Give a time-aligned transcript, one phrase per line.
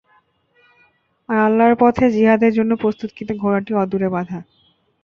[1.29, 4.39] আর আল্লাহর পথে জিহাদের জন্য প্রস্তুতকৃত ঘোড়াটি অদূরে বাঁধা।